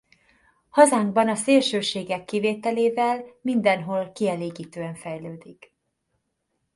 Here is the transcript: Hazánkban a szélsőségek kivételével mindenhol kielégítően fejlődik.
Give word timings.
Hazánkban 0.69 1.29
a 1.29 1.35
szélsőségek 1.35 2.25
kivételével 2.25 3.23
mindenhol 3.41 4.11
kielégítően 4.11 4.95
fejlődik. 4.95 5.73